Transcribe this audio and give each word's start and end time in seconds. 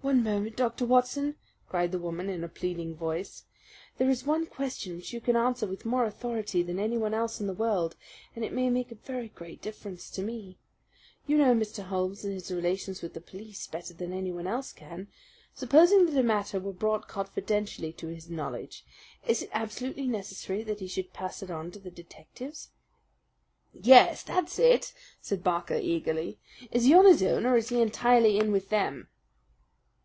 "One 0.00 0.22
moment, 0.22 0.56
Dr. 0.56 0.86
Watson," 0.86 1.34
cried 1.68 1.92
the 1.92 1.98
woman 1.98 2.30
in 2.30 2.42
a 2.42 2.48
pleading 2.48 2.94
voice. 2.94 3.44
"There 3.98 4.08
is 4.08 4.24
one 4.24 4.46
question 4.46 4.96
which 4.96 5.12
you 5.12 5.20
can 5.20 5.36
answer 5.36 5.66
with 5.66 5.84
more 5.84 6.06
authority 6.06 6.62
than 6.62 6.78
anyone 6.78 7.12
else 7.12 7.40
in 7.42 7.46
the 7.46 7.52
world, 7.52 7.94
and 8.34 8.42
it 8.42 8.54
may 8.54 8.70
make 8.70 8.90
a 8.90 8.94
very 8.94 9.28
great 9.28 9.60
difference 9.60 10.08
to 10.12 10.22
me. 10.22 10.56
You 11.26 11.36
know 11.36 11.52
Mr. 11.54 11.82
Holmes 11.84 12.24
and 12.24 12.32
his 12.32 12.50
relations 12.50 13.02
with 13.02 13.12
the 13.12 13.20
police 13.20 13.66
better 13.66 13.92
than 13.92 14.14
anyone 14.14 14.46
else 14.46 14.72
can. 14.72 15.08
Supposing 15.52 16.06
that 16.06 16.16
a 16.16 16.22
matter 16.22 16.58
were 16.58 16.72
brought 16.72 17.06
confidentially 17.06 17.92
to 17.94 18.06
his 18.06 18.30
knowledge, 18.30 18.86
is 19.26 19.42
it 19.42 19.50
absolutely 19.52 20.06
necessary 20.06 20.62
that 20.62 20.80
he 20.80 20.86
should 20.88 21.12
pass 21.12 21.42
it 21.42 21.50
on 21.50 21.70
to 21.72 21.78
the 21.78 21.90
detectives?" 21.90 22.70
"Yes, 23.74 24.22
that's 24.22 24.58
it," 24.58 24.94
said 25.20 25.44
Barker 25.44 25.76
eagerly. 25.76 26.38
"Is 26.70 26.84
he 26.84 26.94
on 26.94 27.04
his 27.04 27.22
own 27.22 27.44
or 27.44 27.58
is 27.58 27.68
he 27.68 27.82
entirely 27.82 28.38
in 28.38 28.52
with 28.52 28.70
them?" 28.70 29.08